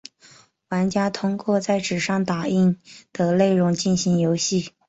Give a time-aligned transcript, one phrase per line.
[0.69, 2.81] 玩家通过在纸上打印
[3.13, 4.71] 的内容进行游戏。